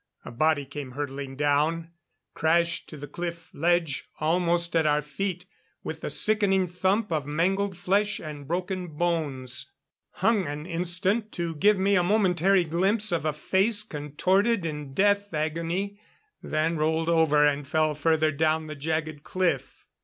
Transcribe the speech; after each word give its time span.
A 0.25 0.31
body 0.31 0.65
came 0.65 0.93
hurtling 0.93 1.35
down, 1.35 1.91
crashed 2.33 2.89
to 2.89 2.97
the 2.97 3.05
cliff 3.07 3.49
ledge 3.53 4.05
almost 4.19 4.75
at 4.75 4.87
our 4.87 5.03
feet 5.03 5.45
with 5.83 6.01
the 6.01 6.09
sickening 6.09 6.65
thump 6.67 7.11
of 7.11 7.27
mangled 7.27 7.77
flesh 7.77 8.19
and 8.19 8.47
broken 8.47 8.87
bones 8.87 9.69
hung 10.13 10.47
an 10.47 10.65
instant 10.65 11.31
to 11.33 11.53
give 11.53 11.77
me 11.77 11.95
a 11.95 12.01
momentary 12.01 12.63
glimpse 12.63 13.11
of 13.11 13.25
a 13.25 13.31
face 13.33 13.83
contorted 13.83 14.65
in 14.65 14.95
death 14.95 15.31
agony; 15.35 16.01
then 16.41 16.77
rolled 16.77 17.07
over 17.07 17.45
and 17.45 17.67
fell 17.67 17.93
further 17.93 18.31
down 18.31 18.65
the 18.65 18.75
jagged 18.75 19.21
cliff. 19.21 19.85